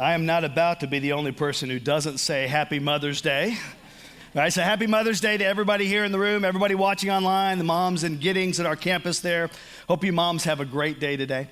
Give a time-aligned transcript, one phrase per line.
[0.00, 3.58] I am not about to be the only person who doesn't say Happy Mother's Day.
[4.34, 7.58] All right, so happy Mother's Day to everybody here in the room, everybody watching online,
[7.58, 9.50] the moms and Giddings at our campus there.
[9.88, 11.48] Hope you moms have a great day today.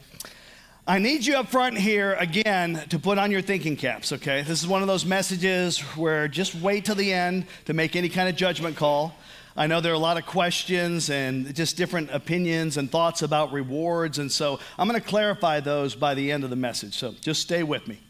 [0.86, 4.40] I need you up front here again to put on your thinking caps, okay?
[4.40, 8.08] This is one of those messages where just wait till the end to make any
[8.08, 9.14] kind of judgment call.
[9.58, 13.52] I know there are a lot of questions and just different opinions and thoughts about
[13.52, 16.94] rewards, and so I'm going to clarify those by the end of the message.
[16.94, 18.00] So just stay with me.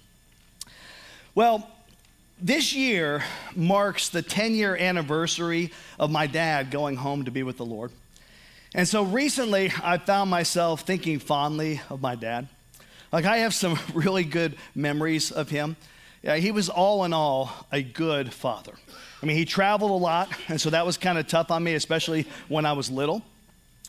[1.38, 1.70] Well,
[2.42, 3.22] this year
[3.54, 7.92] marks the 10 year anniversary of my dad going home to be with the Lord.
[8.74, 12.48] And so recently, I found myself thinking fondly of my dad.
[13.12, 15.76] Like, I have some really good memories of him.
[16.24, 18.72] Yeah, he was all in all a good father.
[19.22, 21.74] I mean, he traveled a lot, and so that was kind of tough on me,
[21.74, 23.22] especially when I was little.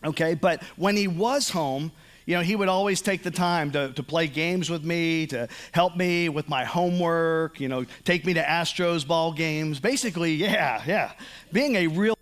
[0.06, 1.94] Okay, but when he was home,
[2.30, 5.48] you know, he would always take the time to, to play games with me, to
[5.72, 9.80] help me with my homework, you know, take me to Astros ball games.
[9.80, 11.14] Basically, yeah, yeah,
[11.52, 12.16] being a real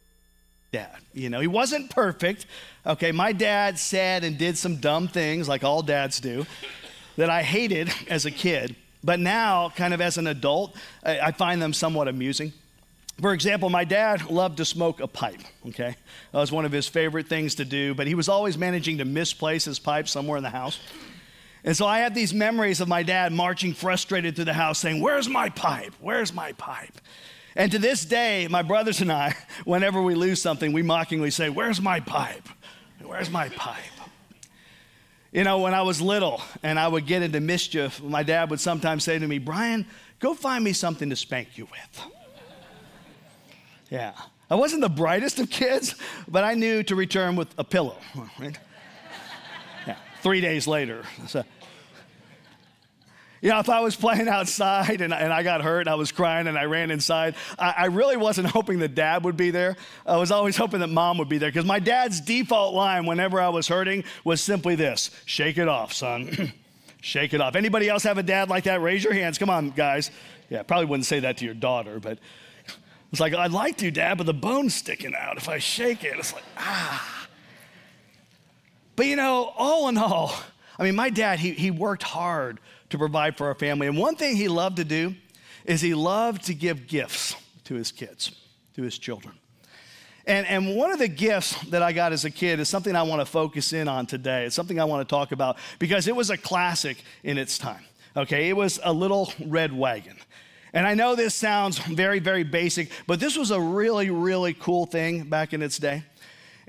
[0.71, 0.95] dad.
[1.13, 2.45] You know, he wasn't perfect.
[2.85, 6.45] Okay, my dad said and did some dumb things like all dads do
[7.17, 8.77] that I hated as a kid.
[9.03, 12.53] But now, kind of as an adult, I, I find them somewhat amusing.
[13.21, 15.95] For example, my dad loved to smoke a pipe, okay?
[16.31, 19.05] That was one of his favorite things to do, but he was always managing to
[19.05, 20.79] misplace his pipe somewhere in the house.
[21.63, 25.01] And so I have these memories of my dad marching frustrated through the house saying,
[25.01, 25.93] Where's my pipe?
[25.99, 26.93] Where's my pipe?
[27.55, 31.49] And to this day, my brothers and I, whenever we lose something, we mockingly say,
[31.49, 32.47] Where's my pipe?
[33.03, 33.81] Where's my pipe?
[35.31, 38.59] You know, when I was little and I would get into mischief, my dad would
[38.59, 39.85] sometimes say to me, Brian,
[40.19, 42.16] go find me something to spank you with.
[43.89, 44.13] Yeah.
[44.49, 45.95] I wasn't the brightest of kids,
[46.27, 47.97] but I knew to return with a pillow,
[48.39, 48.57] right?
[49.85, 51.03] Yeah, three days later.
[51.27, 51.43] So,
[53.41, 56.11] you know, if I was playing outside and, and I got hurt and I was
[56.11, 59.75] crying and I ran inside, I, I really wasn't hoping that dad would be there.
[60.05, 63.41] I was always hoping that mom would be there because my dad's default line whenever
[63.41, 66.53] I was hurting was simply this shake it off, son.
[67.01, 67.55] shake it off.
[67.55, 68.81] Anybody else have a dad like that?
[68.81, 69.37] Raise your hands.
[69.37, 70.09] Come on, guys.
[70.49, 72.19] Yeah, probably wouldn't say that to your daughter, but
[73.11, 75.37] it's like, I'd like to, Dad, but the bone's sticking out.
[75.37, 77.27] If I shake it, it's like, ah.
[78.95, 80.33] But you know, all in all,
[80.77, 82.59] I mean, my dad, he, he worked hard
[82.89, 83.87] to provide for our family.
[83.87, 85.15] And one thing he loved to do
[85.65, 87.35] is he loved to give gifts
[87.65, 88.31] to his kids,
[88.75, 89.35] to his children.
[90.25, 93.03] And, and one of the gifts that I got as a kid is something I
[93.03, 94.45] want to focus in on today.
[94.45, 97.83] It's something I want to talk about because it was a classic in its time.
[98.15, 100.17] Okay, it was a little red wagon.
[100.73, 104.85] And I know this sounds very, very basic, but this was a really, really cool
[104.85, 106.03] thing back in its day.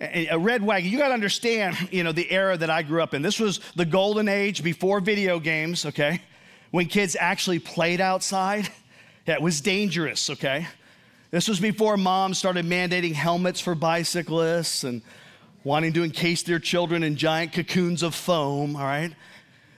[0.01, 3.15] A red wagon, you got to understand, you know, the era that I grew up
[3.15, 3.23] in.
[3.23, 6.23] This was the golden age before video games, okay?
[6.71, 8.69] When kids actually played outside.
[9.27, 10.69] Yeah, it was dangerous, okay?
[11.31, 15.03] This was before moms started mandating helmets for bicyclists and
[15.65, 19.13] wanting to encase their children in giant cocoons of foam, all right?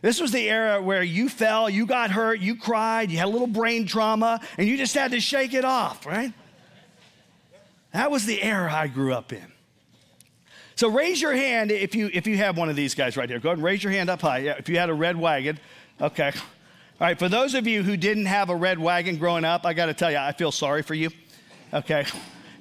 [0.02, 3.30] This was the era where you fell, you got hurt, you cried, you had a
[3.30, 6.32] little brain trauma, and you just had to shake it off, right?
[7.92, 9.52] That was the era I grew up in.
[10.76, 13.38] So raise your hand if you if you have one of these guys right here.
[13.38, 14.38] Go ahead and raise your hand up high.
[14.38, 15.58] Yeah, if you had a red wagon.
[16.00, 16.32] Okay.
[17.00, 19.74] All right, for those of you who didn't have a red wagon growing up, I
[19.74, 21.10] got to tell you, I feel sorry for you.
[21.72, 22.06] Okay.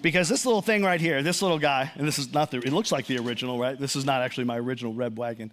[0.02, 2.72] Because this little thing right here, this little guy, and this is not the, it
[2.72, 3.78] looks like the original, right?
[3.78, 5.52] This is not actually my original red wagon.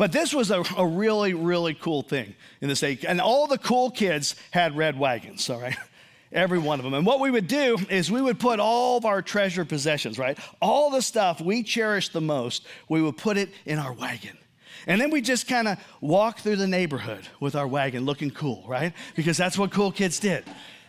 [0.00, 3.04] But this was a, a really, really cool thing in this age.
[3.04, 5.76] And all the cool kids had red wagons, all right?
[6.32, 6.94] Every one of them.
[6.94, 10.38] And what we would do is we would put all of our treasure possessions, right?
[10.62, 14.38] All the stuff we cherish the most, we would put it in our wagon.
[14.86, 18.64] And then we just kind of walk through the neighborhood with our wagon looking cool,
[18.66, 18.94] right?
[19.16, 20.44] Because that's what cool kids did.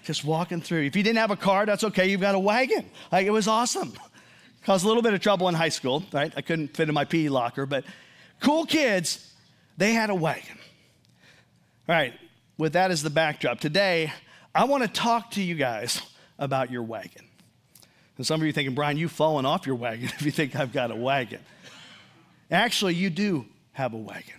[0.05, 0.83] Just walking through.
[0.83, 2.09] If you didn't have a car, that's okay.
[2.09, 2.89] You've got a wagon.
[3.11, 3.91] Like it was awesome.
[4.63, 6.31] Caused a little bit of trouble in high school, right?
[6.37, 7.83] I couldn't fit in my PE locker, but
[8.41, 9.33] cool kids,
[9.77, 10.57] they had a wagon.
[11.87, 12.13] All right,
[12.57, 14.11] with that as the backdrop, today
[14.53, 16.01] I want to talk to you guys
[16.37, 17.25] about your wagon.
[18.17, 20.55] And some of you are thinking, Brian, you've fallen off your wagon if you think
[20.55, 21.39] I've got a wagon.
[22.49, 24.35] Actually, you do have a wagon.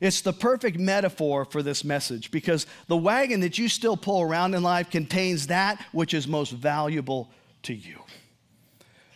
[0.00, 4.54] It's the perfect metaphor for this message because the wagon that you still pull around
[4.54, 7.30] in life contains that which is most valuable
[7.64, 7.99] to you.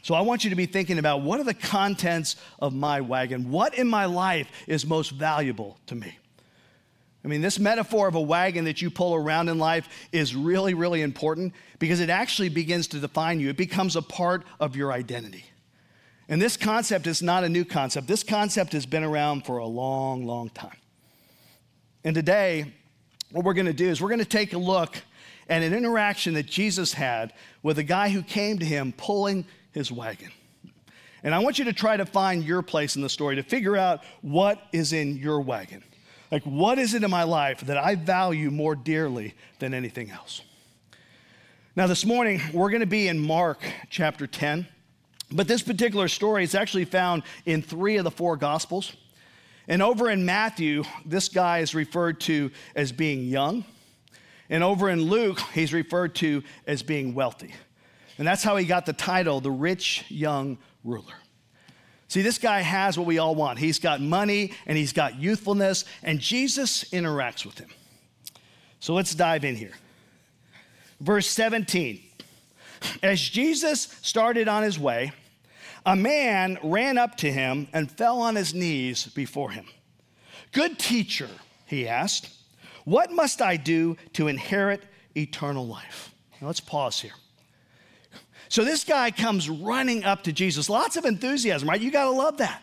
[0.05, 3.51] So I want you to be thinking about what are the contents of my wagon?
[3.51, 6.19] What in my life is most valuable to me?
[7.25, 10.75] I mean, this metaphor of a wagon that you pull around in life is really,
[10.75, 13.49] really important because it actually begins to define you.
[13.49, 15.47] It becomes a part of your identity.
[16.29, 18.07] And this concept is not a new concept.
[18.07, 20.77] This concept has been around for a long, long time.
[22.05, 22.75] And today,
[23.31, 24.99] what we're going to do is we're going to take a look
[25.49, 29.93] at an interaction that Jesus had with a guy who came to him pulling his
[29.93, 30.31] wagon.
[31.23, 33.77] And I want you to try to find your place in the story to figure
[33.77, 35.83] out what is in your wagon.
[36.31, 40.43] Like, what is it in my life that I value more dearly than anything else?
[41.77, 43.61] Now, this morning, we're going to be in Mark
[43.91, 44.69] chapter 10.
[45.33, 48.95] But this particular story is actually found in three of the four Gospels.
[49.67, 53.65] And over in Matthew, this guy is referred to as being young.
[54.51, 57.55] And over in Luke, he's referred to as being wealthy.
[58.19, 61.15] And that's how he got the title, the rich young ruler.
[62.09, 63.59] See, this guy has what we all want.
[63.59, 67.71] He's got money and he's got youthfulness, and Jesus interacts with him.
[68.79, 69.73] So let's dive in here.
[71.01, 72.03] Verse 17
[73.03, 75.13] As Jesus started on his way,
[75.87, 79.67] a man ran up to him and fell on his knees before him.
[80.53, 81.29] Good teacher,
[81.67, 82.31] he asked,
[82.85, 84.83] what must I do to inherit
[85.17, 86.15] eternal life?
[86.41, 87.13] Now let's pause here.
[88.49, 90.69] So this guy comes running up to Jesus.
[90.69, 91.81] Lots of enthusiasm, right?
[91.81, 92.63] You got to love that.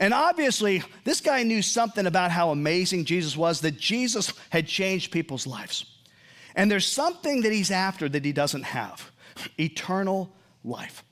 [0.00, 5.10] And obviously, this guy knew something about how amazing Jesus was, that Jesus had changed
[5.10, 5.86] people's lives.
[6.54, 9.10] And there's something that he's after that he doesn't have
[9.58, 10.32] eternal
[10.64, 11.04] life.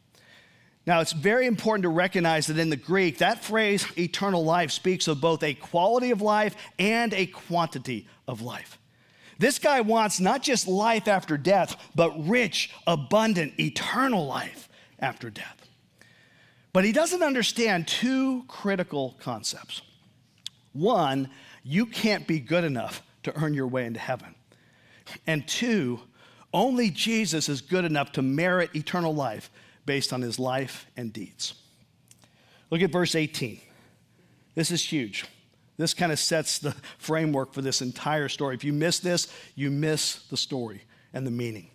[0.87, 5.09] Now, it's very important to recognize that in the Greek, that phrase, eternal life, speaks
[5.09, 8.79] of both a quality of life and a quantity of life.
[9.39, 14.69] This guy wants not just life after death, but rich, abundant, eternal life
[14.99, 15.69] after death.
[16.73, 19.83] But he doesn't understand two critical concepts.
[20.73, 21.31] One,
[21.63, 24.35] you can't be good enough to earn your way into heaven.
[25.27, 26.01] And two,
[26.53, 29.51] only Jesus is good enough to merit eternal life
[29.85, 31.55] based on his life and deeds.
[32.71, 33.61] Look at verse 18.
[34.55, 35.25] This is huge.
[35.77, 38.55] This kind of sets the framework for this entire story.
[38.55, 40.83] If you miss this, you miss the story
[41.13, 41.71] and the meaning.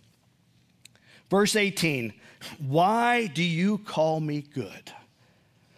[1.30, 2.14] Verse 18
[2.60, 4.92] Why do you call me good?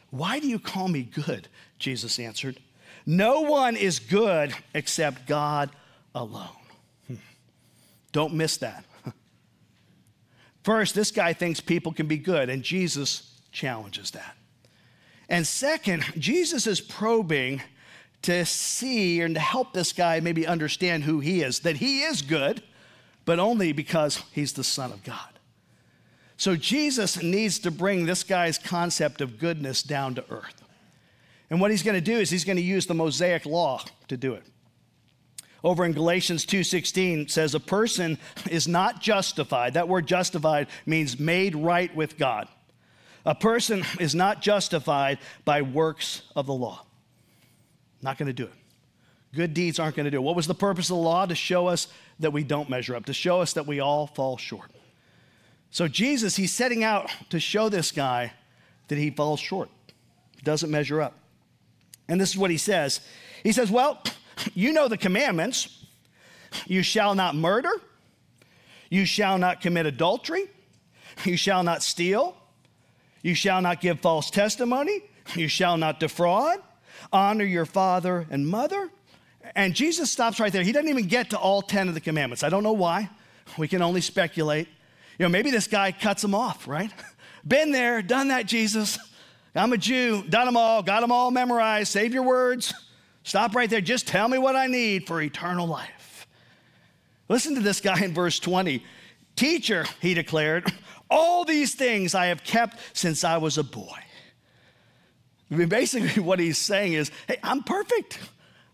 [0.09, 1.47] Why do you call me good?
[1.79, 2.59] Jesus answered.
[3.05, 5.69] No one is good except God
[6.15, 6.47] alone.
[7.07, 7.15] Hmm.
[8.11, 8.85] Don't miss that.
[10.63, 14.35] First, this guy thinks people can be good, and Jesus challenges that.
[15.27, 17.61] And second, Jesus is probing
[18.23, 22.21] to see and to help this guy maybe understand who he is, that he is
[22.21, 22.63] good,
[23.25, 25.39] but only because he's the Son of God.
[26.37, 30.61] So Jesus needs to bring this guy's concept of goodness down to earth.
[31.49, 34.17] And what he's going to do is he's going to use the Mosaic law to
[34.17, 34.43] do it.
[35.63, 38.17] Over in Galatians 2:16 says a person
[38.49, 39.75] is not justified.
[39.75, 42.47] That word justified means made right with God.
[43.25, 46.85] A person is not justified by works of the law.
[48.03, 48.53] Not going to do it.
[49.33, 50.23] Good deeds aren't going to do it.
[50.23, 51.25] What was the purpose of the law?
[51.25, 51.87] To show us
[52.19, 54.69] that we don't measure up, to show us that we all fall short.
[55.71, 58.33] So Jesus, he's setting out to show this guy
[58.89, 59.69] that he falls short,
[60.43, 61.17] doesn't measure up.
[62.07, 63.01] And this is what he says.
[63.43, 64.03] He says, Well,
[64.53, 65.83] you know the commandments
[66.67, 67.71] you shall not murder,
[68.91, 70.45] you shall not commit adultery,
[71.23, 72.37] you shall not steal,
[73.23, 75.01] you shall not give false testimony,
[75.35, 76.59] you shall not defraud,
[77.11, 78.89] honor your father and mother.
[79.55, 80.63] And Jesus stops right there.
[80.63, 82.43] He doesn't even get to all 10 of the commandments.
[82.43, 83.09] I don't know why.
[83.57, 84.67] We can only speculate.
[85.19, 86.91] You know, maybe this guy cuts him off, right?
[87.47, 88.97] Been there, done that, Jesus.
[89.53, 91.91] I'm a Jew, done them all, got them all memorized.
[91.91, 92.73] Save your words.
[93.23, 93.81] Stop right there.
[93.81, 96.27] Just tell me what I need for eternal life.
[97.29, 98.83] Listen to this guy in verse 20.
[99.35, 100.71] Teacher, he declared,
[101.09, 103.99] all these things I have kept since I was a boy.
[105.53, 108.19] I mean, basically, what he's saying is, hey, I'm perfect.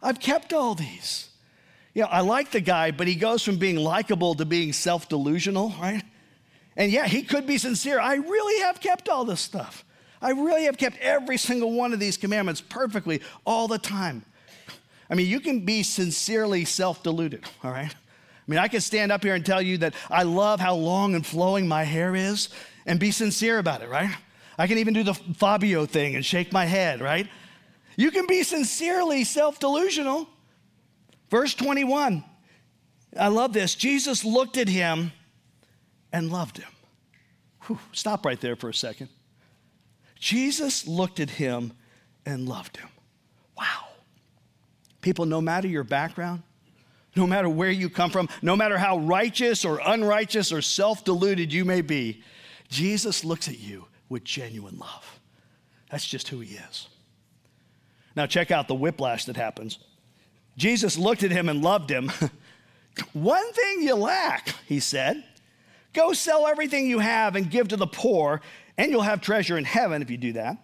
[0.01, 1.29] I've kept all these.
[1.93, 5.09] You know, I like the guy, but he goes from being likable to being self
[5.09, 6.03] delusional, right?
[6.77, 7.99] And yeah, he could be sincere.
[7.99, 9.83] I really have kept all this stuff.
[10.21, 14.23] I really have kept every single one of these commandments perfectly all the time.
[15.09, 17.93] I mean, you can be sincerely self deluded, all right?
[17.93, 21.15] I mean, I can stand up here and tell you that I love how long
[21.15, 22.49] and flowing my hair is
[22.85, 24.15] and be sincere about it, right?
[24.59, 27.27] I can even do the Fabio thing and shake my head, right?
[27.95, 30.27] You can be sincerely self delusional.
[31.29, 32.23] Verse 21,
[33.17, 33.75] I love this.
[33.75, 35.13] Jesus looked at him
[36.11, 36.67] and loved him.
[37.67, 39.09] Whew, stop right there for a second.
[40.19, 41.71] Jesus looked at him
[42.25, 42.89] and loved him.
[43.57, 43.85] Wow.
[45.01, 46.43] People, no matter your background,
[47.15, 51.53] no matter where you come from, no matter how righteous or unrighteous or self deluded
[51.53, 52.23] you may be,
[52.67, 55.19] Jesus looks at you with genuine love.
[55.89, 56.87] That's just who he is.
[58.15, 59.79] Now, check out the whiplash that happens.
[60.57, 62.11] Jesus looked at him and loved him.
[63.13, 65.23] One thing you lack, he said.
[65.93, 68.41] Go sell everything you have and give to the poor,
[68.77, 70.57] and you'll have treasure in heaven if you do that.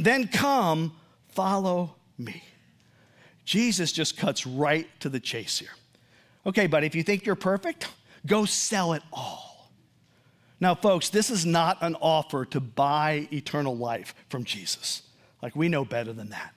[0.00, 0.96] Then come,
[1.28, 2.42] follow me.
[3.44, 5.70] Jesus just cuts right to the chase here.
[6.44, 7.88] Okay, buddy, if you think you're perfect,
[8.26, 9.55] go sell it all.
[10.60, 15.02] Now, folks, this is not an offer to buy eternal life from Jesus.
[15.42, 16.54] Like, we know better than that.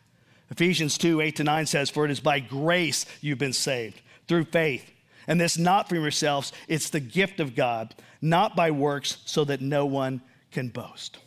[0.52, 4.46] Ephesians 2 8 to 9 says, For it is by grace you've been saved, through
[4.46, 4.90] faith.
[5.28, 9.62] And this not from yourselves, it's the gift of God, not by works, so that
[9.62, 11.20] no one can boast.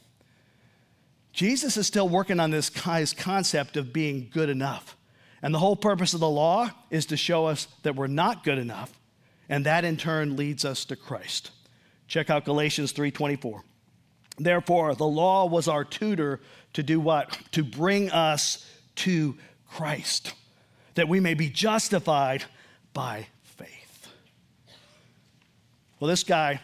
[1.33, 4.97] Jesus is still working on this concept of being good enough.
[5.41, 8.59] And the whole purpose of the law is to show us that we're not good
[8.59, 8.93] enough,
[9.49, 11.51] and that in turn leads us to Christ.
[12.13, 13.63] Check out Galatians 3:24.
[14.37, 16.43] Therefore, the law was our tutor
[16.75, 17.39] to do what?
[17.53, 18.67] To bring us
[18.97, 20.35] to Christ,
[20.95, 22.45] that we may be justified
[22.93, 24.09] by faith.
[26.01, 26.61] Well, this guy,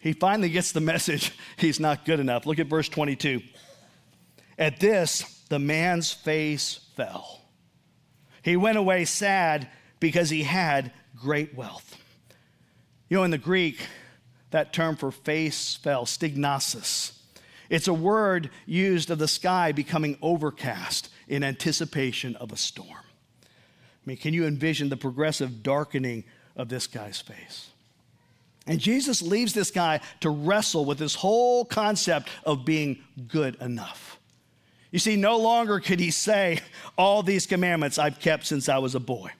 [0.00, 2.46] he finally gets the message he's not good enough.
[2.46, 3.42] Look at verse 22.
[4.58, 7.42] At this, the man's face fell.
[8.40, 9.68] He went away sad
[10.00, 11.94] because he had great wealth.
[13.10, 13.86] You know, in the Greek,
[14.50, 17.12] that term for face fell, stignosis.
[17.68, 22.88] It's a word used of the sky becoming overcast in anticipation of a storm.
[22.88, 26.24] I mean, can you envision the progressive darkening
[26.56, 27.70] of this guy's face?
[28.66, 34.18] And Jesus leaves this guy to wrestle with this whole concept of being good enough.
[34.90, 36.60] You see, no longer could he say,
[36.96, 39.30] All these commandments I've kept since I was a boy.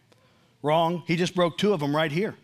[0.62, 1.02] Wrong.
[1.06, 2.34] He just broke two of them right here.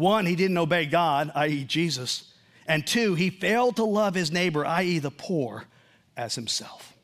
[0.00, 2.32] One, he didn't obey God, i.e., Jesus.
[2.66, 5.66] And two, he failed to love his neighbor, i.e., the poor,
[6.16, 6.94] as himself.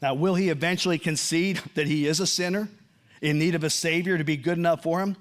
[0.00, 2.70] Now, will he eventually concede that he is a sinner
[3.20, 5.16] in need of a Savior to be good enough for him?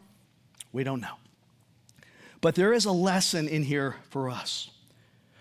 [0.72, 1.18] We don't know.
[2.40, 4.70] But there is a lesson in here for us.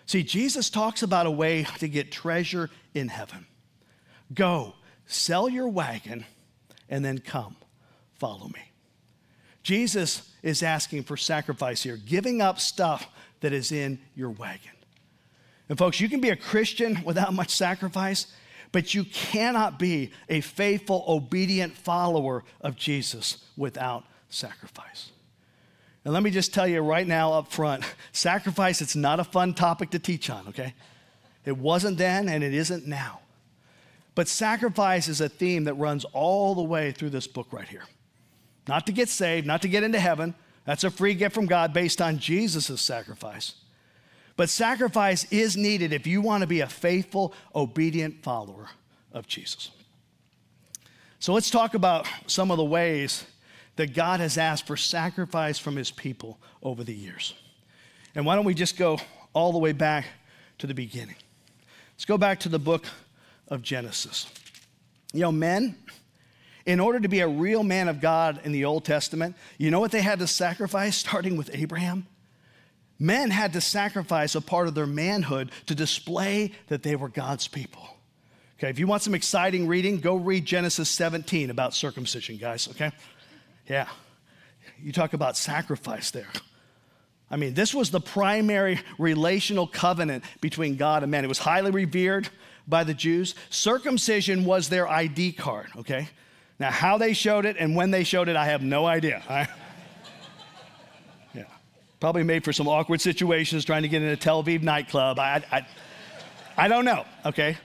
[0.05, 3.47] See, Jesus talks about a way to get treasure in heaven.
[4.35, 4.75] Go,
[5.07, 6.25] sell your wagon,
[6.88, 7.55] and then come,
[8.19, 8.67] follow me.
[9.68, 13.06] Jesus is asking for sacrifice here, giving up stuff
[13.40, 14.72] that is in your wagon.
[15.68, 18.28] And folks, you can be a Christian without much sacrifice,
[18.72, 25.10] but you cannot be a faithful, obedient follower of Jesus without sacrifice.
[26.02, 29.52] And let me just tell you right now up front sacrifice, it's not a fun
[29.52, 30.72] topic to teach on, okay?
[31.44, 33.20] It wasn't then and it isn't now.
[34.14, 37.84] But sacrifice is a theme that runs all the way through this book right here.
[38.68, 40.34] Not to get saved, not to get into heaven.
[40.66, 43.54] That's a free gift from God based on Jesus' sacrifice.
[44.37, 48.68] But sacrifice is needed if you want to be a faithful, obedient follower
[49.12, 49.70] of Jesus.
[51.18, 53.25] So let's talk about some of the ways
[53.76, 57.34] that God has asked for sacrifice from his people over the years.
[58.14, 58.98] And why don't we just go
[59.32, 60.04] all the way back
[60.58, 61.16] to the beginning?
[61.94, 62.87] Let's go back to the book
[63.48, 64.30] of Genesis.
[65.12, 65.76] You know, men,
[66.68, 69.80] in order to be a real man of God in the Old Testament, you know
[69.80, 72.06] what they had to sacrifice, starting with Abraham?
[72.98, 77.48] Men had to sacrifice a part of their manhood to display that they were God's
[77.48, 77.88] people.
[78.58, 82.92] Okay, if you want some exciting reading, go read Genesis 17 about circumcision, guys, okay?
[83.66, 83.88] Yeah.
[84.82, 86.28] You talk about sacrifice there.
[87.30, 91.25] I mean, this was the primary relational covenant between God and man.
[91.25, 92.28] It was highly revered
[92.66, 93.34] by the Jews.
[93.48, 96.08] Circumcision was their ID card, okay?
[96.59, 99.49] Now, how they showed it and when they showed it, I have no idea.
[101.35, 101.45] Yeah,
[102.00, 105.19] Probably made for some awkward situations trying to get in a Tel Aviv nightclub.
[105.19, 105.67] I, I,
[106.57, 107.57] I don't know, okay?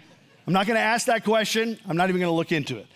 [0.46, 1.80] I'm not gonna ask that question.
[1.88, 2.88] I'm not even gonna look into it.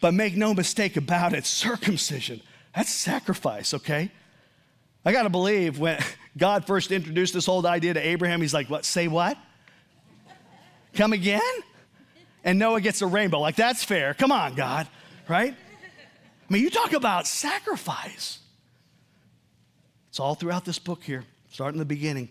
[0.00, 2.40] But make no mistake about it circumcision,
[2.74, 4.10] that's sacrifice, okay?
[5.04, 5.98] I gotta believe when
[6.38, 9.36] God first introduced this whole idea to Abraham, he's like, What, say what?
[10.94, 11.40] Come again?
[12.44, 13.40] And Noah gets a rainbow.
[13.40, 14.14] Like, that's fair.
[14.14, 14.86] Come on, God,
[15.28, 15.54] right?
[15.54, 18.38] I mean, you talk about sacrifice.
[20.10, 22.28] It's all throughout this book here, starting in the beginning.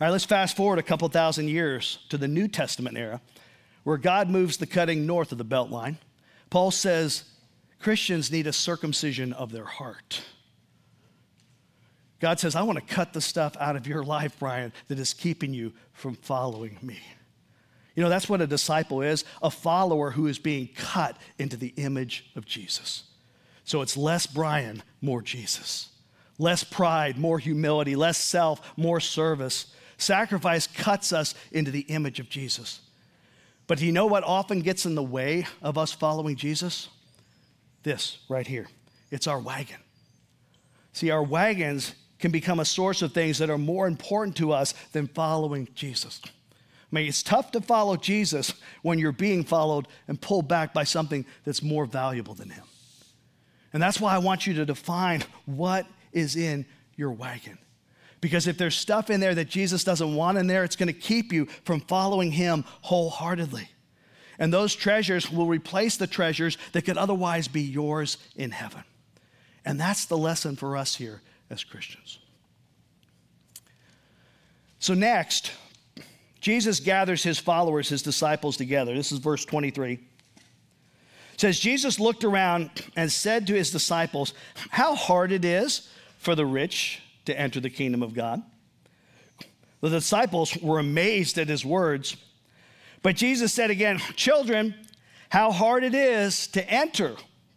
[0.00, 3.20] All right, let's fast forward a couple thousand years to the New Testament era.
[3.84, 5.98] where God moves the cutting north of the belt line,
[6.50, 7.24] Paul says
[7.80, 10.22] Christians need a circumcision of their heart.
[12.20, 15.14] God says, I want to cut the stuff out of your life, Brian, that is
[15.14, 16.98] keeping you from following me.
[17.94, 21.74] You know, that's what a disciple is a follower who is being cut into the
[21.76, 23.04] image of Jesus.
[23.64, 25.90] So it's less Brian, more Jesus.
[26.38, 27.96] Less pride, more humility.
[27.96, 29.74] Less self, more service.
[29.98, 32.80] Sacrifice cuts us into the image of Jesus.
[33.66, 36.88] But do you know what often gets in the way of us following Jesus?
[37.82, 38.66] This right here
[39.10, 39.76] it's our wagon.
[40.92, 44.72] See, our wagons can become a source of things that are more important to us
[44.92, 46.20] than following Jesus.
[46.90, 50.84] I mean, it's tough to follow Jesus when you're being followed and pulled back by
[50.84, 52.64] something that's more valuable than him.
[53.72, 56.66] And that's why I want you to define what is in
[56.96, 57.58] your wagon.
[58.20, 60.92] Because if there's stuff in there that Jesus doesn't want in there, it's going to
[60.92, 63.68] keep you from following him wholeheartedly.
[64.38, 68.82] And those treasures will replace the treasures that could otherwise be yours in heaven.
[69.64, 72.18] And that's the lesson for us here as Christians.
[74.78, 75.52] So, next,
[76.40, 78.94] Jesus gathers his followers, his disciples together.
[78.94, 79.94] This is verse 23.
[79.94, 80.00] It
[81.36, 84.34] says, Jesus looked around and said to his disciples,
[84.70, 88.42] How hard it is for the rich to enter the kingdom of God.
[89.80, 92.16] The disciples were amazed at his words.
[93.02, 94.74] But Jesus said again, Children,
[95.30, 97.16] how hard it is to enter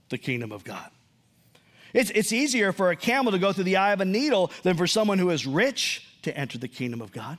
[0.09, 0.89] the kingdom of God.
[1.93, 4.77] It's, it's easier for a camel to go through the eye of a needle than
[4.77, 7.37] for someone who is rich to enter the kingdom of God.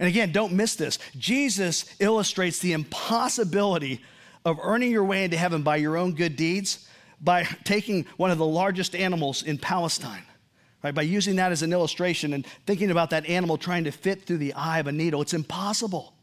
[0.00, 0.98] And again, don't miss this.
[1.18, 4.00] Jesus illustrates the impossibility
[4.46, 6.88] of earning your way into heaven by your own good deeds
[7.20, 10.22] by taking one of the largest animals in Palestine,
[10.82, 10.94] right?
[10.94, 14.38] By using that as an illustration and thinking about that animal trying to fit through
[14.38, 15.20] the eye of a needle.
[15.20, 16.14] It's impossible.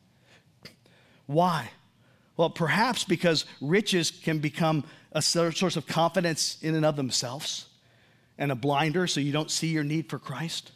[1.28, 1.70] Why?
[2.36, 7.68] Well, perhaps because riches can become a source of confidence in and of themselves
[8.40, 10.72] and a blinder so you don't see your need for Christ.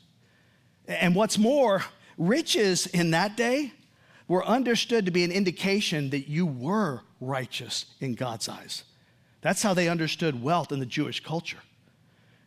[0.87, 1.83] And what's more,
[2.21, 3.73] riches in that day
[4.27, 8.83] were understood to be an indication that you were righteous in God's eyes.
[9.41, 11.57] That's how they understood wealth in the Jewish culture.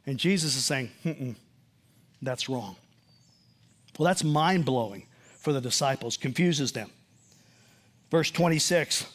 [0.07, 1.37] And Jesus is saying,
[2.23, 2.77] that's wrong.
[3.99, 5.07] Well, that's mind blowing
[5.39, 6.91] for the disciples, confuses them.
[8.11, 9.07] Verse 26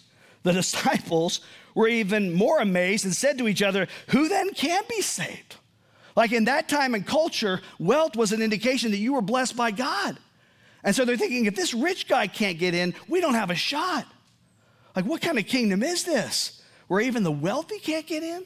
[0.43, 1.41] the disciples
[1.75, 5.55] were even more amazed and said to each other, Who then can be saved?
[6.15, 9.71] Like in that time and culture, wealth was an indication that you were blessed by
[9.71, 10.17] God.
[10.83, 13.55] And so they're thinking, if this rich guy can't get in, we don't have a
[13.55, 14.05] shot.
[14.95, 18.45] Like, what kind of kingdom is this where even the wealthy can't get in?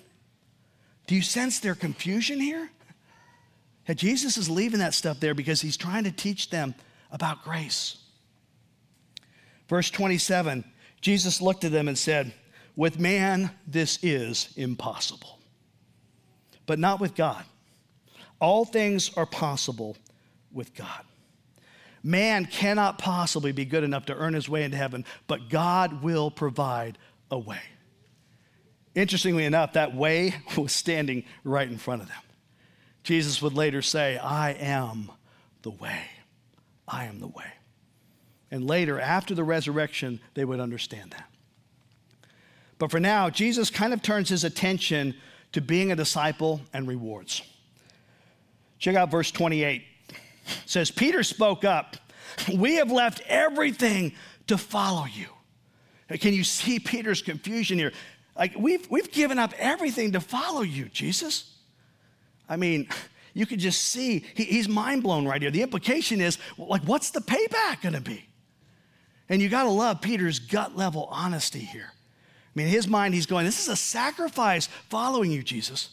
[1.08, 2.70] Do you sense their confusion here?
[3.88, 6.74] And Jesus is leaving that stuff there because he's trying to teach them
[7.12, 7.98] about grace.
[9.68, 10.64] Verse 27
[11.02, 12.34] Jesus looked at them and said,
[12.78, 15.38] With man, this is impossible,
[16.66, 17.44] but not with God.
[18.40, 19.98] All things are possible
[20.54, 21.04] with God.
[22.04, 26.30] Man cannot possibly be good enough to earn his way into heaven, but God will
[26.30, 26.98] provide
[27.32, 27.62] a way.
[28.94, 32.18] Interestingly enough, that way was standing right in front of them.
[33.04, 35.12] Jesus would later say, I am
[35.62, 36.02] the way.
[36.88, 37.52] I am the way.
[38.52, 41.30] And later, after the resurrection, they would understand that.
[42.78, 45.16] But for now, Jesus kind of turns his attention
[45.54, 47.42] to being a disciple and rewards.
[48.78, 49.84] Check out verse 28.
[50.66, 51.98] Says, Peter spoke up.
[52.54, 54.14] We have left everything
[54.48, 55.28] to follow you.
[56.20, 57.92] Can you see Peter's confusion here?
[58.36, 61.56] Like, we've, we've given up everything to follow you, Jesus.
[62.50, 62.88] I mean,
[63.34, 65.52] you could just see he, he's mind blown right here.
[65.52, 68.26] The implication is, like, what's the payback going to be?
[69.30, 71.92] And you got to love Peter's gut level honesty here.
[71.92, 75.90] I mean, in his mind, he's going, This is a sacrifice following you, Jesus.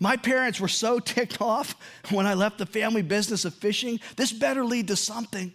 [0.00, 1.74] My parents were so ticked off
[2.10, 4.00] when I left the family business of fishing.
[4.16, 5.52] This better lead to something.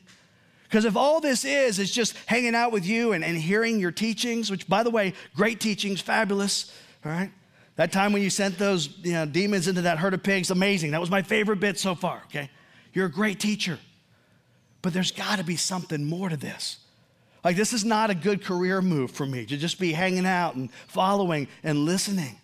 [0.63, 3.91] Because if all this is, is just hanging out with you and, and hearing your
[3.91, 6.73] teachings, which, by the way, great teachings, fabulous,
[7.05, 7.31] all right?
[7.75, 10.91] That time when you sent those you know, demons into that herd of pigs, amazing.
[10.91, 12.49] That was my favorite bit so far, okay?
[12.91, 13.77] You're a great teacher.
[14.81, 16.77] But there's got to be something more to this.
[17.43, 20.55] Like, this is not a good career move for me to just be hanging out
[20.55, 22.39] and following and listening.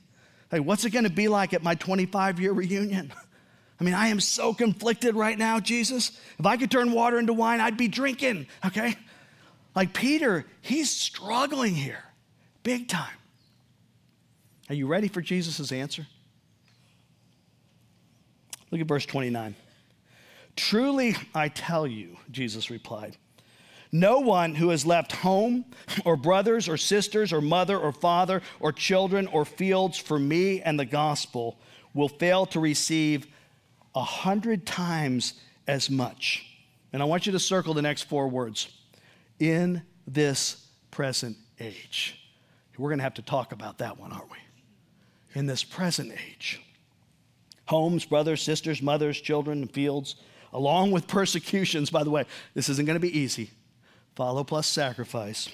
[0.51, 3.13] Like, what's it gonna be like at my 25 year reunion?
[3.79, 6.19] I mean, I am so conflicted right now, Jesus.
[6.37, 8.95] If I could turn water into wine, I'd be drinking, okay?
[9.73, 12.03] Like Peter, he's struggling here,
[12.63, 13.15] big time.
[14.67, 16.05] Are you ready for Jesus' answer?
[18.71, 19.55] Look at verse 29.
[20.55, 23.17] Truly, I tell you, Jesus replied.
[23.91, 25.65] No one who has left home
[26.05, 30.79] or brothers or sisters or mother or father or children or fields for me and
[30.79, 31.59] the gospel
[31.93, 33.25] will fail to receive
[33.95, 35.33] a hundred times
[35.67, 36.45] as much.
[36.93, 38.69] And I want you to circle the next four words
[39.39, 42.15] in this present age.
[42.77, 44.37] We're going to have to talk about that one, aren't we?
[45.33, 46.61] In this present age.
[47.65, 50.15] Homes, brothers, sisters, mothers, children, and fields,
[50.53, 51.89] along with persecutions.
[51.89, 52.23] By the way,
[52.53, 53.51] this isn't going to be easy
[54.19, 55.47] follow plus sacrifice.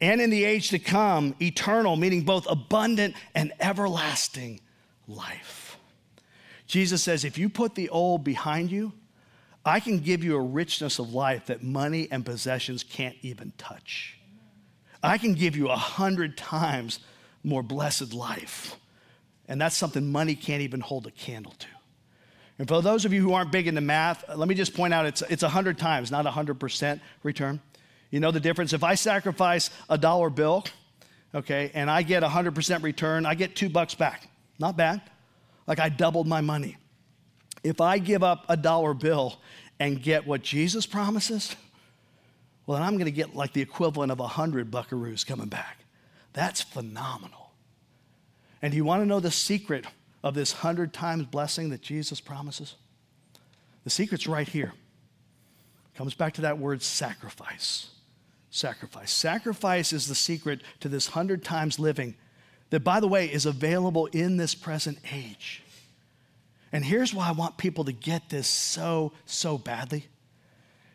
[0.00, 4.60] And in the age to come, eternal, meaning both abundant and everlasting
[5.08, 5.76] life.
[6.68, 8.92] Jesus says, if you put the old behind you,
[9.64, 14.16] I can give you a richness of life that money and possessions can't even touch.
[15.02, 17.00] I can give you a hundred times
[17.42, 18.76] more blessed life.
[19.48, 21.66] And that's something money can't even hold a candle to.
[22.58, 25.06] And for those of you who aren't big into math, let me just point out
[25.06, 27.60] it's, it's 100 times, not 100% return.
[28.10, 28.72] You know the difference?
[28.72, 30.64] If I sacrifice a dollar bill,
[31.34, 34.28] okay, and I get 100% return, I get two bucks back.
[34.58, 35.02] Not bad.
[35.66, 36.76] Like I doubled my money.
[37.62, 39.38] If I give up a dollar bill
[39.78, 41.54] and get what Jesus promises,
[42.66, 45.78] well, then I'm going to get like the equivalent of 100 buckaroos coming back.
[46.32, 47.52] That's phenomenal.
[48.60, 49.86] And you want to know the secret
[50.22, 52.74] of this hundred times blessing that Jesus promises?
[53.84, 54.72] The secret's right here.
[55.96, 57.90] Comes back to that word sacrifice.
[58.50, 59.10] Sacrifice.
[59.10, 62.14] Sacrifice is the secret to this hundred times living
[62.70, 65.62] that, by the way, is available in this present age.
[66.70, 70.06] And here's why I want people to get this so, so badly.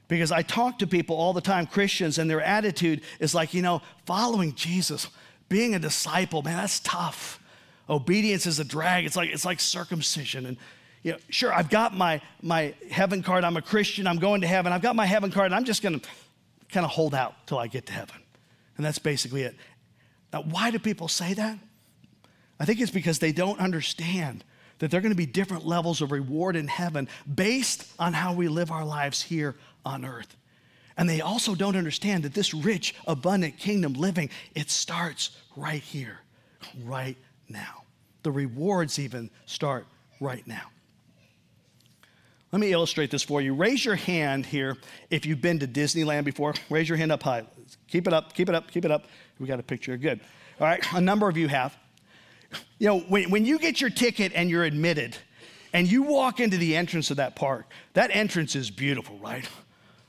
[0.07, 3.62] Because I talk to people all the time, Christians, and their attitude is like, you
[3.62, 5.07] know, following Jesus,
[5.49, 7.39] being a disciple, man, that's tough
[7.89, 9.06] obedience is a drag.
[9.06, 10.46] It's like, it's like circumcision.
[10.46, 10.58] And
[11.04, 13.43] you know, sure, I've got my, my heaven card.
[13.43, 14.08] I'm a Christian.
[14.08, 14.72] I'm going to heaven.
[14.72, 15.48] I've got my heaven card.
[15.48, 16.08] And I'm just going to
[16.69, 18.15] kind of hold out till I get to heaven.
[18.78, 19.56] And that's basically it.
[20.32, 21.60] Now, why do people say that?
[22.60, 24.43] I think it's because they don't understand
[24.80, 28.34] that there are going to be different levels of reward in heaven based on how
[28.34, 30.36] we live our lives here on earth.
[30.98, 36.19] And they also don't understand that this rich, abundant kingdom living, it starts right here,
[36.84, 37.17] right
[37.49, 37.84] now.
[38.23, 39.86] The rewards even start
[40.19, 40.69] right now.
[42.51, 43.53] Let me illustrate this for you.
[43.53, 44.77] Raise your hand here
[45.10, 46.53] if you've been to Disneyland before.
[46.69, 47.43] Raise your hand up high.
[47.88, 49.08] Keep it up, keep it up, keep it up.
[49.39, 49.97] We got a picture.
[49.97, 50.19] Good.
[50.60, 51.75] All right, a number of you have.
[52.77, 55.17] You know, when, when you get your ticket and you're admitted,
[55.73, 59.49] and you walk into the entrance of that park, that entrance is beautiful, right?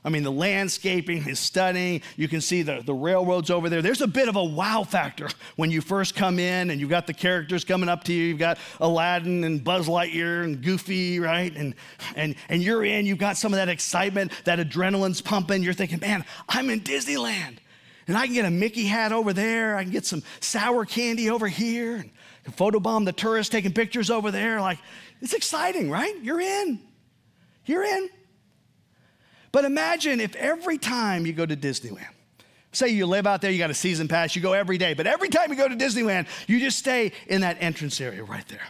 [0.05, 2.03] I mean, the landscaping is stunning.
[2.15, 3.81] You can see the, the railroads over there.
[3.81, 7.07] There's a bit of a wow factor when you first come in and you've got
[7.07, 8.25] the characters coming up to you.
[8.25, 11.53] You've got Aladdin and Buzz Lightyear and Goofy, right?
[11.55, 11.73] And,
[12.15, 15.63] and, and you're in, you've got some of that excitement, that adrenaline's pumping.
[15.63, 17.57] You're thinking, man, I'm in Disneyland.
[18.07, 19.75] And I can get a Mickey hat over there.
[19.75, 22.05] I can get some sour candy over here.
[22.45, 24.61] And photobomb the tourists taking pictures over there.
[24.61, 24.77] Like,
[25.21, 26.15] it's exciting, right?
[26.21, 26.79] You're in.
[27.65, 28.09] You're in.
[29.55, 32.09] But imagine if every time you go to Disneyland,
[32.73, 35.07] say you live out there, you got a season pass, you go every day, but
[35.07, 38.67] every time you go to Disneyland, you just stay in that entrance area right there.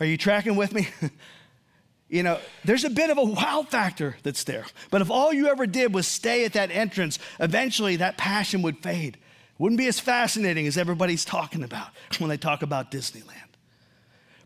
[0.00, 0.88] Are you tracking with me?
[2.08, 4.66] you know, there's a bit of a wow factor that's there.
[4.90, 8.82] But if all you ever did was stay at that entrance, eventually that passion would
[8.82, 9.16] fade.
[9.58, 13.36] Wouldn't be as fascinating as everybody's talking about when they talk about Disneyland.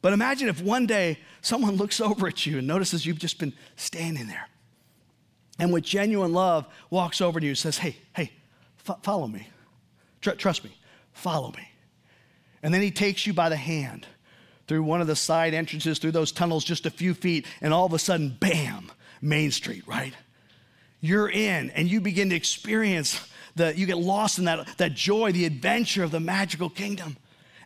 [0.03, 3.55] But imagine if one day someone looks over at you and notices you've just been
[3.77, 4.47] standing there
[5.59, 8.33] and with genuine love walks over to you and says, Hey, hey,
[8.89, 9.49] f- follow me.
[10.21, 10.77] Tr- trust me,
[11.13, 11.69] follow me.
[12.63, 14.07] And then he takes you by the hand
[14.67, 17.85] through one of the side entrances, through those tunnels, just a few feet, and all
[17.85, 18.91] of a sudden, bam,
[19.21, 20.15] Main Street, right?
[21.01, 23.21] You're in, and you begin to experience
[23.57, 27.17] the, you get lost in that, that joy, the adventure of the magical kingdom.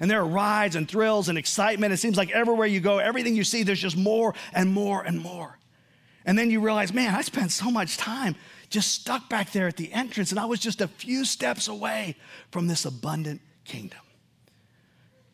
[0.00, 1.92] And there are rides and thrills and excitement.
[1.92, 5.20] It seems like everywhere you go, everything you see, there's just more and more and
[5.20, 5.57] more.
[6.28, 8.36] And then you realize, man, I spent so much time
[8.68, 12.16] just stuck back there at the entrance, and I was just a few steps away
[12.50, 14.00] from this abundant kingdom.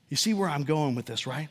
[0.09, 1.49] You see where I'm going with this, right?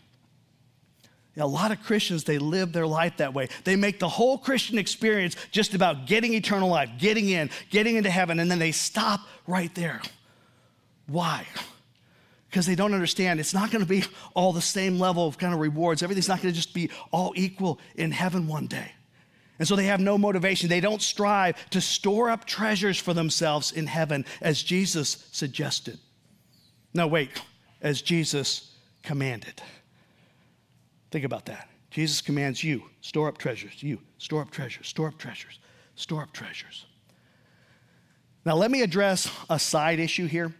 [1.35, 3.49] a lot of Christians, they live their life that way.
[3.65, 8.09] They make the whole Christian experience just about getting eternal life, getting in, getting into
[8.09, 9.99] heaven, and then they stop right there.
[11.07, 11.45] Why?
[12.49, 15.53] Because they don't understand it's not going to be all the same level of kind
[15.53, 16.01] of rewards.
[16.01, 18.91] Everything's not going to just be all equal in heaven one day.
[19.63, 20.67] And so they have no motivation.
[20.67, 25.99] They don't strive to store up treasures for themselves in heaven, as Jesus suggested.
[26.93, 27.29] No, wait,
[27.81, 28.73] as Jesus
[29.03, 29.61] commanded.
[31.11, 31.69] Think about that.
[31.91, 33.81] Jesus commands you store up treasures.
[33.81, 35.59] You store up treasures, store up treasures,
[35.95, 36.85] store up treasures.
[38.45, 40.53] Now, let me address a side issue here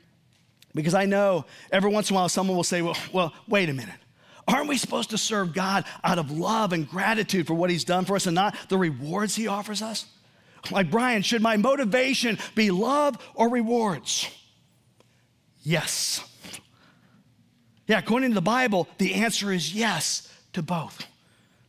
[0.73, 3.73] because I know every once in a while someone will say, well, well, wait a
[3.73, 3.99] minute.
[4.47, 8.05] Aren't we supposed to serve God out of love and gratitude for what He's done
[8.05, 10.05] for us and not the rewards He offers us?
[10.71, 14.29] Like, Brian, should my motivation be love or rewards?
[15.61, 16.27] Yes.
[17.87, 21.05] Yeah, according to the Bible, the answer is yes to both.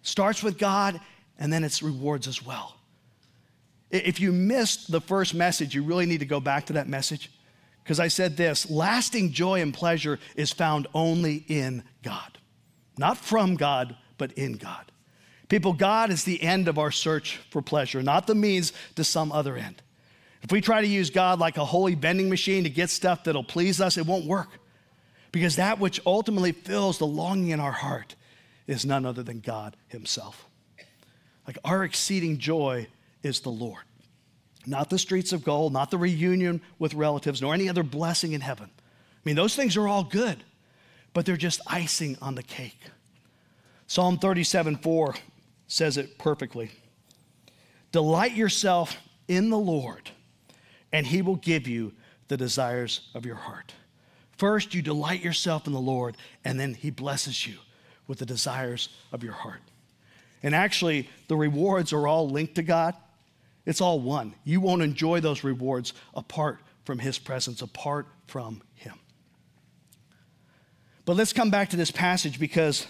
[0.02, 1.00] Starts with God
[1.38, 2.76] and then it's rewards as well.
[3.90, 7.30] If you missed the first message, you really need to go back to that message
[7.82, 12.38] because I said this lasting joy and pleasure is found only in God,
[12.98, 14.90] not from God, but in God.
[15.48, 19.30] People, God is the end of our search for pleasure, not the means to some
[19.30, 19.82] other end.
[20.42, 23.44] If we try to use God like a holy vending machine to get stuff that'll
[23.44, 24.48] please us, it won't work.
[25.32, 28.14] Because that which ultimately fills the longing in our heart
[28.66, 30.46] is none other than God Himself.
[31.46, 32.86] Like our exceeding joy
[33.22, 33.84] is the Lord,
[34.66, 38.40] not the streets of gold, not the reunion with relatives, nor any other blessing in
[38.40, 38.70] heaven.
[38.76, 40.44] I mean, those things are all good,
[41.14, 42.78] but they're just icing on the cake.
[43.86, 45.14] Psalm 37 4
[45.66, 46.70] says it perfectly.
[47.92, 48.98] Delight yourself
[49.28, 50.10] in the Lord,
[50.92, 51.92] and he will give you
[52.28, 53.72] the desires of your heart.
[54.36, 57.54] First, you delight yourself in the Lord, and then he blesses you
[58.08, 59.60] with the desires of your heart.
[60.42, 62.94] And actually, the rewards are all linked to God.
[63.64, 64.34] It's all one.
[64.44, 68.98] You won't enjoy those rewards apart from his presence, apart from him.
[71.04, 72.86] But let's come back to this passage because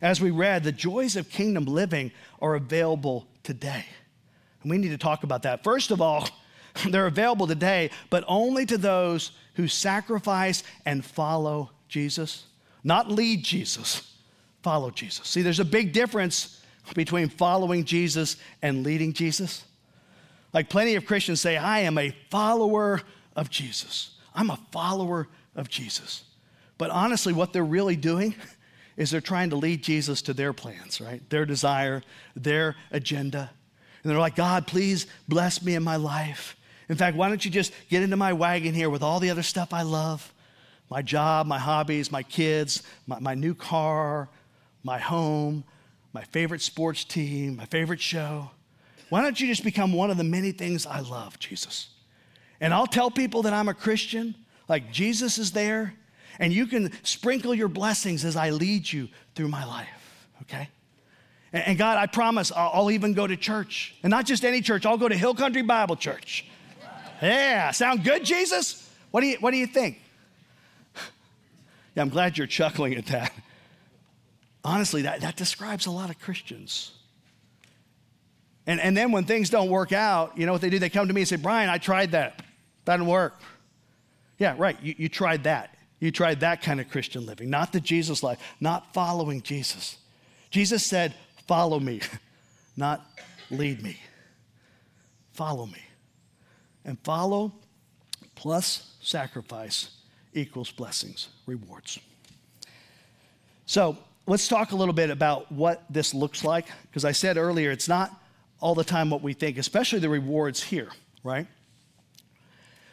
[0.00, 3.84] as we read, the joys of kingdom living are available today.
[4.62, 5.64] And we need to talk about that.
[5.64, 6.28] First of all,
[6.88, 12.44] they're available today, but only to those who sacrifice and follow Jesus.
[12.84, 14.14] Not lead Jesus,
[14.62, 15.26] follow Jesus.
[15.26, 16.62] See, there's a big difference
[16.94, 19.64] between following Jesus and leading Jesus.
[20.52, 23.02] Like plenty of Christians say, I am a follower
[23.36, 24.12] of Jesus.
[24.34, 26.24] I'm a follower of Jesus.
[26.78, 28.34] But honestly, what they're really doing
[28.96, 31.28] is they're trying to lead Jesus to their plans, right?
[31.30, 32.02] Their desire,
[32.34, 33.50] their agenda.
[34.02, 36.56] And they're like, God, please bless me in my life.
[36.88, 39.42] In fact, why don't you just get into my wagon here with all the other
[39.42, 40.32] stuff I love
[40.90, 44.28] my job, my hobbies, my kids, my, my new car,
[44.82, 45.64] my home,
[46.12, 48.50] my favorite sports team, my favorite show.
[49.10, 51.90] Why don't you just become one of the many things I love, Jesus?
[52.60, 54.34] And I'll tell people that I'm a Christian,
[54.68, 55.94] like Jesus is there,
[56.38, 59.88] and you can sprinkle your blessings as I lead you through my life,
[60.42, 60.68] okay?
[61.52, 63.94] And, God, I promise I'll, I'll even go to church.
[64.02, 66.44] And not just any church, I'll go to Hill Country Bible Church.
[67.22, 68.88] Yeah, sound good, Jesus?
[69.10, 70.00] What do you, what do you think?
[71.94, 73.32] Yeah, I'm glad you're chuckling at that.
[74.62, 76.92] Honestly, that, that describes a lot of Christians.
[78.66, 80.78] And, and then when things don't work out, you know what they do?
[80.78, 82.42] They come to me and say, Brian, I tried that.
[82.84, 83.40] That didn't work.
[84.38, 84.76] Yeah, right.
[84.82, 85.74] You, you tried that.
[86.00, 89.98] You tried that kind of Christian living, not the Jesus life, not following Jesus.
[90.50, 91.14] Jesus said,
[91.46, 92.00] Follow me,
[92.76, 93.04] not
[93.50, 93.98] lead me.
[95.32, 95.82] Follow me.
[96.84, 97.52] And follow
[98.34, 99.90] plus sacrifice
[100.34, 101.98] equals blessings, rewards.
[103.66, 107.70] So let's talk a little bit about what this looks like, because I said earlier,
[107.70, 108.12] it's not
[108.60, 110.88] all the time what we think, especially the rewards here,
[111.24, 111.46] right?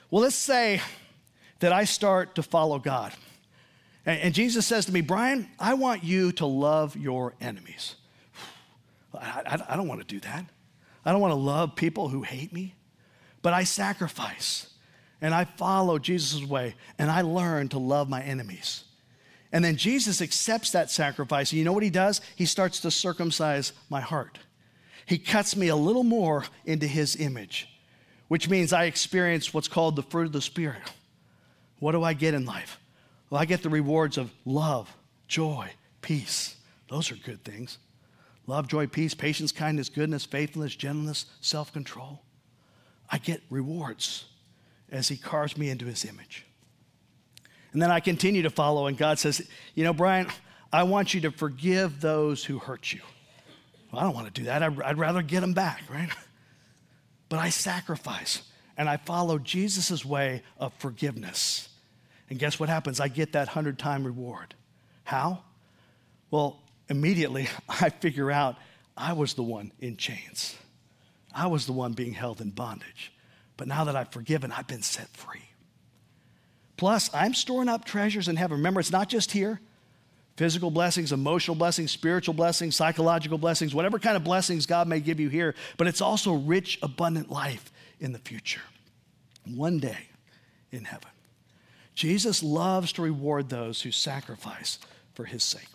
[0.10, 0.82] Well, let's say
[1.60, 3.14] that I start to follow God.
[4.06, 7.96] And, and Jesus says to me, Brian, I want you to love your enemies.
[9.14, 10.46] I, I, I don't want to do that.
[11.06, 12.76] I don't want to love people who hate me,
[13.42, 14.68] but I sacrifice
[15.22, 18.84] and I follow Jesus' way and I learn to love my enemies.
[19.52, 21.52] And then Jesus accepts that sacrifice.
[21.52, 22.22] And you know what he does?
[22.36, 24.40] He starts to circumcise my heart.
[25.06, 27.70] He cuts me a little more into his image,
[28.28, 30.82] which means I experience what's called the fruit of the Spirit.
[31.80, 32.80] What do I get in life?
[33.30, 34.96] Well, I get the rewards of love,
[35.28, 36.56] joy, peace.
[36.90, 37.78] Those are good things.
[38.48, 42.22] Love, joy, peace, patience, kindness, goodness, faithfulness, gentleness, self control.
[43.10, 44.26] I get rewards
[44.92, 46.46] as He carves me into His image.
[47.74, 50.28] And then I continue to follow, and God says, You know, Brian,
[50.72, 53.02] I want you to forgive those who hurt you.
[53.92, 54.64] Well, I don't want to do that.
[54.64, 56.10] I'd, I'd rather get them back, right?
[57.28, 58.44] But I sacrifice
[58.78, 61.70] and I follow Jesus' way of forgiveness.
[62.30, 63.00] And guess what happens?
[63.00, 64.56] I get that hundred time reward.
[65.04, 65.44] How?
[66.32, 66.60] Well,
[66.90, 68.58] immediately I figure out
[68.98, 70.56] I was the one in chains.
[71.34, 73.12] I was the one being held in bondage.
[73.58, 75.42] But now that I've forgiven, I've been set free.
[76.78, 78.58] Plus, I'm storing up treasures in heaven.
[78.58, 79.60] Remember, it's not just here
[80.36, 85.18] physical blessings, emotional blessings, spiritual blessings, psychological blessings, whatever kind of blessings God may give
[85.18, 88.62] you here, but it's also rich, abundant life in the future.
[89.46, 90.08] one day
[90.72, 91.10] in heaven.
[91.94, 94.80] Jesus loves to reward those who sacrifice
[95.14, 95.70] for his sake.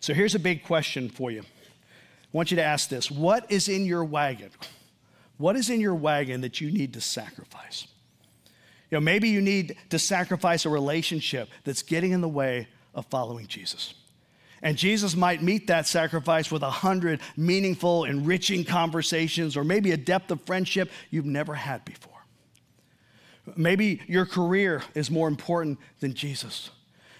[0.00, 1.40] So here's a big question for you.
[1.40, 1.44] I
[2.32, 4.50] want you to ask this What is in your wagon?
[5.36, 7.86] What is in your wagon that you need to sacrifice?
[8.90, 13.06] You know, maybe you need to sacrifice a relationship that's getting in the way of
[13.06, 13.94] following Jesus.
[14.62, 19.96] And Jesus might meet that sacrifice with a hundred meaningful, enriching conversations, or maybe a
[19.96, 22.12] depth of friendship you've never had before.
[23.56, 26.70] Maybe your career is more important than Jesus.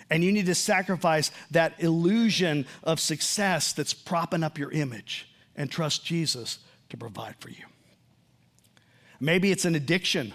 [0.08, 5.70] And you need to sacrifice that illusion of success that's propping up your image and
[5.70, 6.58] trust Jesus
[6.90, 7.64] to provide for you.
[9.18, 10.32] Maybe it's an addiction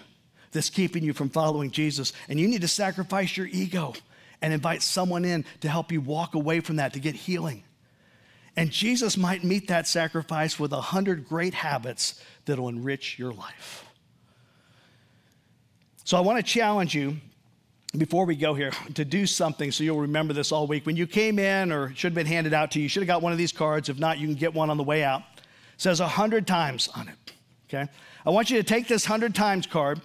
[0.50, 3.94] that's keeping you from following Jesus, and you need to sacrifice your ego
[4.40, 7.64] and invite someone in to help you walk away from that to get healing.
[8.56, 13.84] And Jesus might meet that sacrifice with a hundred great habits that'll enrich your life.
[16.04, 17.18] So I want to challenge you
[17.96, 20.86] before we go here to do something so you'll remember this all week.
[20.86, 23.06] When you came in or should have been handed out to you, you should have
[23.06, 23.88] got one of these cards.
[23.88, 25.22] If not, you can get one on the way out.
[25.36, 25.44] It
[25.76, 27.32] says 100 times on it.
[27.68, 27.90] Okay?
[28.26, 29.98] I want you to take this 100 times card,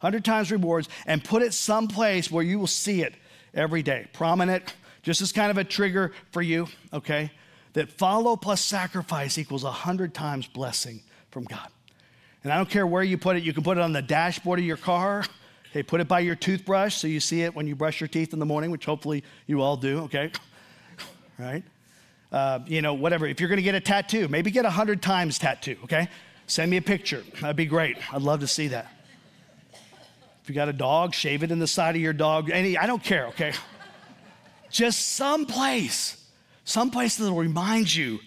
[0.00, 3.14] 100 times rewards, and put it someplace where you will see it
[3.54, 4.06] every day.
[4.12, 7.30] Prominent, just as kind of a trigger for you, okay?
[7.72, 11.68] That follow plus sacrifice equals a 100 times blessing from God.
[12.42, 14.58] And I don't care where you put it, you can put it on the dashboard
[14.58, 15.24] of your car.
[15.70, 18.32] Okay, put it by your toothbrush so you see it when you brush your teeth
[18.32, 20.32] in the morning, which hopefully you all do, okay?
[21.38, 21.62] right?
[22.32, 23.26] Uh, you know, whatever.
[23.26, 26.08] If you're gonna get a tattoo, maybe get a 100 times tattoo, okay?
[26.46, 27.22] Send me a picture.
[27.40, 27.98] That'd be great.
[28.12, 28.90] I'd love to see that.
[30.48, 32.50] You got a dog, shave it in the side of your dog.
[32.50, 33.52] Any, I don't care, okay?
[34.70, 36.24] Just some place,
[36.64, 38.20] some place that'll remind you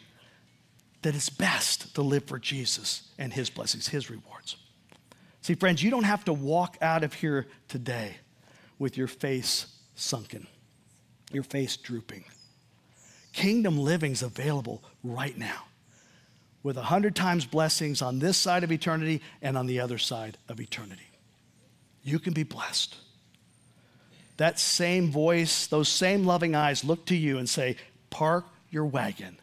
[1.01, 4.57] that it's best to live for Jesus and his blessings, his rewards.
[5.41, 8.17] See, friends, you don't have to walk out of here today
[8.77, 10.47] with your face sunken,
[11.31, 12.25] your face drooping.
[13.34, 15.65] Kingdom living's available right now
[16.63, 20.38] with a hundred times blessings on this side of eternity and on the other side
[20.47, 21.11] of eternity
[22.03, 22.95] you can be blessed.
[24.37, 27.77] That same voice, those same loving eyes look to you and say,
[28.09, 29.37] Park your wagon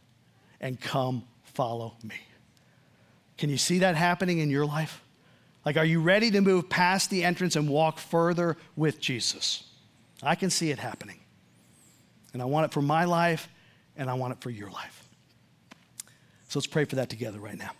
[0.60, 2.16] and come follow me.
[3.36, 5.02] Can you see that happening in your life?
[5.64, 9.64] Like, are you ready to move past the entrance and walk further with Jesus?
[10.22, 11.20] I can see it happening.
[12.32, 13.48] And I want it for my life,
[13.96, 15.08] and I want it for your life.
[16.48, 17.70] So let's pray for that together right now.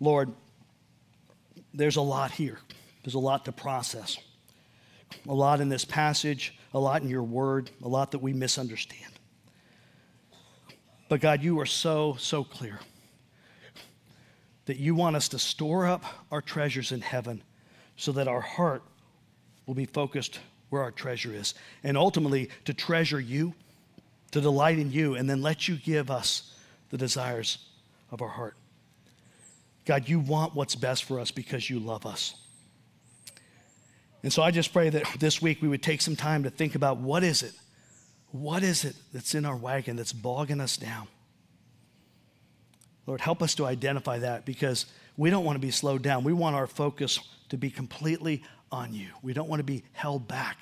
[0.00, 0.32] Lord,
[1.74, 2.58] there's a lot here.
[3.02, 4.18] There's a lot to process.
[5.28, 9.12] A lot in this passage, a lot in your word, a lot that we misunderstand.
[11.08, 12.80] But God, you are so, so clear
[14.66, 17.42] that you want us to store up our treasures in heaven
[17.96, 18.82] so that our heart
[19.66, 20.38] will be focused
[20.70, 21.54] where our treasure is.
[21.84, 23.54] And ultimately, to treasure you,
[24.30, 26.54] to delight in you, and then let you give us
[26.88, 27.58] the desires
[28.10, 28.56] of our heart.
[29.84, 32.34] God, you want what's best for us because you love us.
[34.22, 36.74] And so I just pray that this week we would take some time to think
[36.74, 37.52] about what is it?
[38.30, 41.08] What is it that's in our wagon that's bogging us down?
[43.06, 46.22] Lord, help us to identify that because we don't want to be slowed down.
[46.22, 47.18] We want our focus
[47.48, 49.08] to be completely on you.
[49.22, 50.56] We don't want to be held back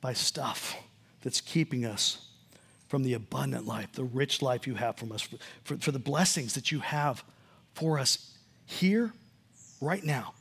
[0.00, 0.76] by stuff
[1.22, 2.26] that's keeping us
[2.88, 5.98] from the abundant life, the rich life you have from us, for, for, for the
[5.98, 7.22] blessings that you have
[7.78, 8.34] for us
[8.66, 9.12] here,
[9.80, 10.34] right now.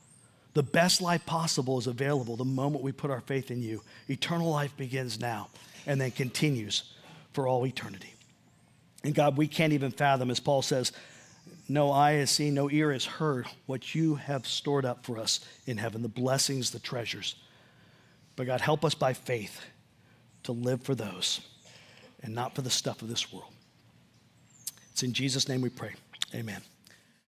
[0.53, 3.83] The best life possible is available the moment we put our faith in you.
[4.09, 5.49] Eternal life begins now
[5.85, 6.93] and then continues
[7.33, 8.13] for all eternity.
[9.03, 10.91] And God, we can't even fathom, as Paul says,
[11.69, 15.39] no eye has seen, no ear has heard what you have stored up for us
[15.65, 17.35] in heaven, the blessings, the treasures.
[18.35, 19.61] But God, help us by faith
[20.43, 21.41] to live for those
[22.23, 23.51] and not for the stuff of this world.
[24.91, 25.93] It's in Jesus' name we pray.
[26.33, 26.61] Amen.